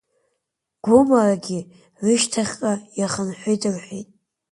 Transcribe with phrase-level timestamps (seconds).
[0.83, 1.59] Гәымаагьы
[2.03, 4.09] рышьҭахьҟа ихынҳәит рҳәеит!